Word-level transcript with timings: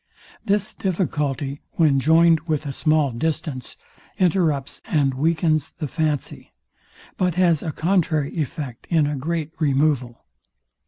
This 0.43 0.73
difficulty, 0.73 1.61
when 1.73 1.99
joined 1.99 2.39
with 2.47 2.65
a 2.65 2.73
small 2.73 3.11
distance, 3.11 3.77
interrupts 4.17 4.81
and 4.85 5.13
weakens 5.13 5.73
the 5.73 5.87
fancy: 5.87 6.53
But 7.17 7.35
has 7.35 7.61
a 7.61 7.71
contrary 7.71 8.33
effect 8.37 8.87
in 8.89 9.05
a 9.05 9.15
great 9.15 9.51
removal. 9.59 10.25